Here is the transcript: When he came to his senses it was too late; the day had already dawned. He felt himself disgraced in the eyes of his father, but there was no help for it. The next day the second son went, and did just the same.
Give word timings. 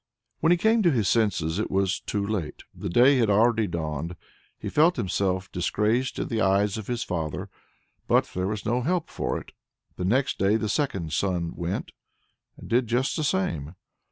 When 0.39 0.49
he 0.51 0.57
came 0.57 0.81
to 0.81 0.89
his 0.89 1.07
senses 1.07 1.59
it 1.59 1.69
was 1.69 1.99
too 1.99 2.25
late; 2.25 2.63
the 2.73 2.89
day 2.89 3.17
had 3.19 3.29
already 3.29 3.67
dawned. 3.67 4.15
He 4.57 4.67
felt 4.67 4.95
himself 4.95 5.51
disgraced 5.51 6.17
in 6.17 6.27
the 6.27 6.41
eyes 6.41 6.75
of 6.75 6.87
his 6.87 7.03
father, 7.03 7.51
but 8.07 8.25
there 8.33 8.47
was 8.47 8.65
no 8.65 8.81
help 8.81 9.11
for 9.11 9.37
it. 9.39 9.51
The 9.97 10.05
next 10.05 10.39
day 10.39 10.55
the 10.55 10.69
second 10.69 11.13
son 11.13 11.51
went, 11.55 11.91
and 12.57 12.67
did 12.67 12.87
just 12.87 13.15
the 13.15 13.23
same. 13.23 13.75